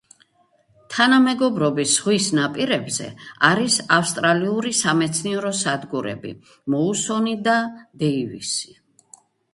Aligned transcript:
თანამეგობრობის 0.93 1.91
ზღვის 1.97 2.29
ნაპირებზე 2.39 3.09
არის 3.49 3.77
ავსტრალიური 3.97 4.73
სამეცნიერო 4.79 5.53
სადგურები: 5.61 6.35
მოუსონი 6.77 7.39
და 7.51 7.59
დეივისი. 8.05 8.79